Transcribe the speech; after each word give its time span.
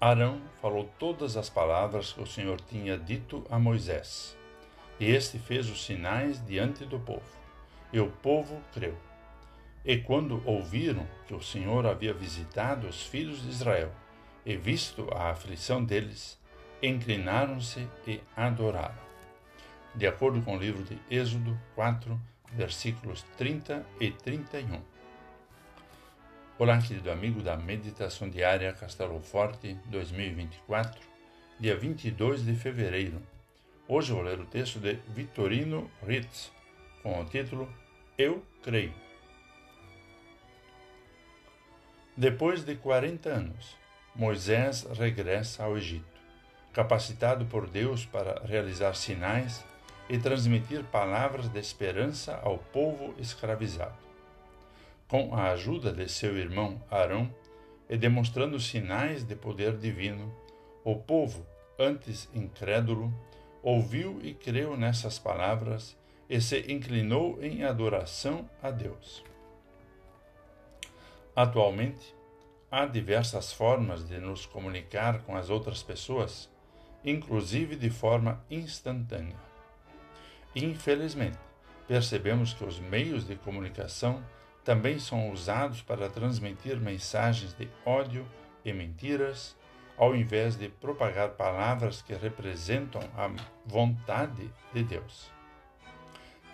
Arão 0.00 0.42
falou 0.60 0.90
todas 0.98 1.38
as 1.38 1.48
palavras 1.48 2.12
que 2.12 2.22
o 2.22 2.26
Senhor 2.26 2.60
tinha 2.60 2.98
dito 2.98 3.46
a 3.48 3.58
Moisés, 3.58 4.36
e 5.00 5.06
este 5.06 5.38
fez 5.38 5.70
os 5.70 5.84
sinais 5.84 6.44
diante 6.44 6.84
do 6.84 6.98
povo, 6.98 7.24
e 7.90 7.98
o 7.98 8.10
povo 8.10 8.60
creu. 8.74 8.94
E 9.82 9.96
quando 9.96 10.42
ouviram 10.44 11.06
que 11.26 11.34
o 11.34 11.40
Senhor 11.40 11.86
havia 11.86 12.12
visitado 12.12 12.86
os 12.86 13.02
filhos 13.02 13.42
de 13.42 13.48
Israel 13.48 13.90
e 14.44 14.54
visto 14.54 15.08
a 15.14 15.30
aflição 15.30 15.82
deles, 15.82 16.38
inclinaram-se 16.82 17.88
e 18.06 18.20
adoraram. 18.36 19.06
De 19.94 20.06
acordo 20.06 20.42
com 20.42 20.56
o 20.56 20.60
livro 20.60 20.82
de 20.82 20.98
Êxodo 21.10 21.58
4, 21.74 22.20
versículos 22.52 23.24
30 23.38 23.86
e 23.98 24.10
31. 24.10 24.95
Olá, 26.58 26.80
querido 26.80 27.10
amigo 27.10 27.42
da 27.42 27.54
Meditação 27.54 28.30
Diária 28.30 28.72
Castelo 28.72 29.20
Forte 29.20 29.74
2024, 29.90 30.98
dia 31.60 31.76
22 31.76 32.46
de 32.46 32.54
fevereiro. 32.54 33.20
Hoje 33.86 34.10
vou 34.10 34.22
ler 34.22 34.40
o 34.40 34.46
texto 34.46 34.78
de 34.78 34.94
Vitorino 35.08 35.90
Ritz, 36.02 36.50
com 37.02 37.20
o 37.20 37.26
título 37.26 37.68
Eu 38.16 38.42
Creio. 38.62 38.94
Depois 42.16 42.64
de 42.64 42.74
40 42.74 43.28
anos, 43.28 43.76
Moisés 44.14 44.86
regressa 44.98 45.62
ao 45.62 45.76
Egito, 45.76 46.06
capacitado 46.72 47.44
por 47.44 47.68
Deus 47.68 48.06
para 48.06 48.40
realizar 48.46 48.94
sinais 48.94 49.62
e 50.08 50.16
transmitir 50.16 50.84
palavras 50.84 51.50
de 51.50 51.58
esperança 51.58 52.40
ao 52.42 52.56
povo 52.56 53.14
escravizado. 53.18 54.06
Com 55.08 55.34
a 55.34 55.50
ajuda 55.52 55.92
de 55.92 56.08
seu 56.08 56.36
irmão 56.36 56.82
Arão 56.90 57.32
e 57.88 57.96
demonstrando 57.96 58.58
sinais 58.58 59.22
de 59.22 59.36
poder 59.36 59.76
divino, 59.76 60.34
o 60.82 60.96
povo, 60.96 61.46
antes 61.78 62.28
incrédulo, 62.34 63.14
ouviu 63.62 64.18
e 64.22 64.34
creu 64.34 64.76
nessas 64.76 65.18
palavras 65.18 65.96
e 66.28 66.40
se 66.40 66.72
inclinou 66.72 67.40
em 67.40 67.62
adoração 67.62 68.50
a 68.60 68.70
Deus. 68.70 69.24
Atualmente, 71.36 72.14
há 72.68 72.84
diversas 72.84 73.52
formas 73.52 74.08
de 74.08 74.18
nos 74.18 74.44
comunicar 74.44 75.22
com 75.22 75.36
as 75.36 75.50
outras 75.50 75.82
pessoas, 75.84 76.50
inclusive 77.04 77.76
de 77.76 77.90
forma 77.90 78.44
instantânea. 78.50 79.36
Infelizmente, 80.54 81.38
percebemos 81.86 82.54
que 82.54 82.64
os 82.64 82.80
meios 82.80 83.24
de 83.24 83.36
comunicação 83.36 84.24
também 84.66 84.98
são 84.98 85.30
usados 85.30 85.80
para 85.80 86.10
transmitir 86.10 86.76
mensagens 86.80 87.54
de 87.54 87.68
ódio 87.84 88.26
e 88.64 88.72
mentiras, 88.72 89.56
ao 89.96 90.14
invés 90.14 90.56
de 90.56 90.68
propagar 90.68 91.30
palavras 91.30 92.02
que 92.02 92.12
representam 92.12 93.00
a 93.16 93.30
vontade 93.64 94.50
de 94.74 94.82
Deus. 94.82 95.30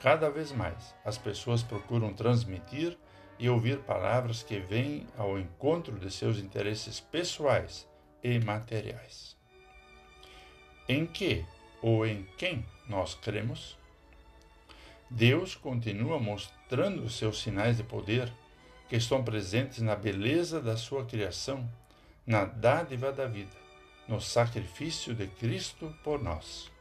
Cada 0.00 0.28
vez 0.28 0.52
mais, 0.52 0.94
as 1.02 1.16
pessoas 1.16 1.62
procuram 1.62 2.12
transmitir 2.12 2.98
e 3.38 3.48
ouvir 3.48 3.78
palavras 3.78 4.42
que 4.42 4.58
vêm 4.60 5.06
ao 5.16 5.38
encontro 5.38 5.98
de 5.98 6.10
seus 6.10 6.38
interesses 6.38 7.00
pessoais 7.00 7.88
e 8.22 8.38
materiais. 8.38 9.34
Em 10.86 11.06
que 11.06 11.42
ou 11.80 12.06
em 12.06 12.28
quem 12.36 12.66
nós 12.86 13.14
cremos? 13.14 13.78
Deus 15.10 15.54
continua 15.54 16.18
mostrando 16.18 17.02
os 17.02 17.16
seus 17.16 17.40
sinais 17.40 17.76
de 17.76 17.82
poder, 17.82 18.32
que 18.88 18.96
estão 18.96 19.24
presentes 19.24 19.80
na 19.80 19.94
beleza 19.94 20.60
da 20.60 20.76
sua 20.76 21.04
criação, 21.04 21.68
na 22.26 22.44
dádiva 22.44 23.12
da 23.12 23.26
vida, 23.26 23.56
no 24.08 24.20
sacrifício 24.20 25.14
de 25.14 25.26
Cristo 25.26 25.94
por 26.02 26.22
nós 26.22 26.72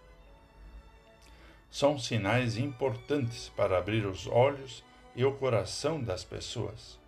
são 1.73 1.97
sinais 1.97 2.55
importantes 2.55 3.49
para 3.49 3.79
abrir 3.79 4.05
os 4.05 4.27
olhos 4.27 4.83
e 5.15 5.25
o 5.25 5.33
coração 5.33 5.99
das 5.99 6.23
pessoas. 6.23 6.99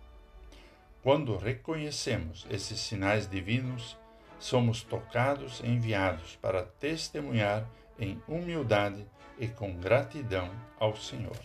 Quando 1.04 1.36
reconhecemos 1.36 2.44
esses 2.50 2.80
sinais 2.80 3.30
divinos, 3.30 3.96
somos 4.40 4.82
tocados 4.82 5.60
e 5.60 5.68
enviados 5.68 6.34
para 6.42 6.64
testemunhar 6.64 7.64
em 7.98 8.20
humildade 8.28 9.06
e 9.38 9.48
com 9.48 9.76
gratidão 9.76 10.50
ao 10.78 10.96
Senhor. 10.96 11.38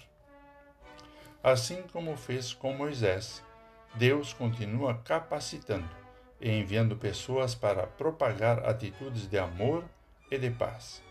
Assim 1.43 1.83
como 1.91 2.15
fez 2.15 2.53
com 2.53 2.73
Moisés, 2.73 3.43
Deus 3.95 4.33
continua 4.33 4.95
capacitando 4.95 5.89
e 6.39 6.49
enviando 6.49 6.95
pessoas 6.95 7.55
para 7.55 7.87
propagar 7.87 8.67
atitudes 8.67 9.27
de 9.27 9.37
amor 9.37 9.83
e 10.29 10.37
de 10.37 10.51
paz 10.51 11.01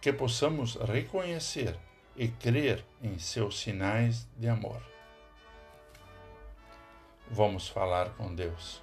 que 0.00 0.12
possamos 0.12 0.76
reconhecer 0.76 1.78
e 2.16 2.28
crer 2.28 2.84
em 3.02 3.18
seus 3.18 3.58
sinais 3.60 4.28
de 4.36 4.48
amor. 4.48 4.80
Vamos 7.30 7.68
falar 7.68 8.10
com 8.10 8.34
Deus. 8.34 8.82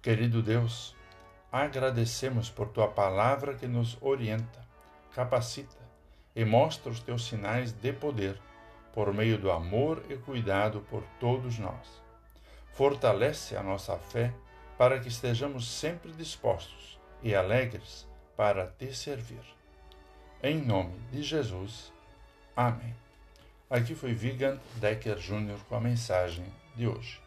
Querido 0.00 0.42
Deus, 0.42 0.94
agradecemos 1.54 2.50
por 2.50 2.70
tua 2.70 2.88
palavra 2.88 3.54
que 3.54 3.68
nos 3.68 3.96
orienta, 4.00 4.58
capacita 5.14 5.76
e 6.34 6.44
mostra 6.44 6.90
os 6.90 6.98
teus 6.98 7.26
sinais 7.26 7.70
de 7.70 7.92
poder 7.92 8.36
por 8.92 9.14
meio 9.14 9.38
do 9.38 9.52
amor 9.52 10.04
e 10.10 10.16
cuidado 10.16 10.80
por 10.90 11.04
todos 11.20 11.56
nós. 11.60 12.02
Fortalece 12.72 13.56
a 13.56 13.62
nossa 13.62 13.96
fé 13.96 14.34
para 14.76 14.98
que 14.98 15.06
estejamos 15.06 15.68
sempre 15.70 16.10
dispostos 16.10 16.98
e 17.22 17.36
alegres 17.36 18.04
para 18.36 18.66
te 18.66 18.92
servir. 18.92 19.44
Em 20.42 20.60
nome 20.60 20.98
de 21.12 21.22
Jesus. 21.22 21.92
Amém. 22.56 22.96
Aqui 23.70 23.94
foi 23.94 24.12
Vigand 24.12 24.58
Decker 24.80 25.18
Jr. 25.18 25.58
com 25.68 25.76
a 25.76 25.80
mensagem 25.80 26.46
de 26.74 26.88
hoje. 26.88 27.22